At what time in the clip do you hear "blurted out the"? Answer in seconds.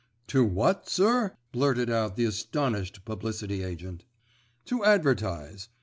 1.51-2.25